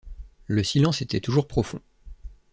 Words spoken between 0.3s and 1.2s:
Le silence était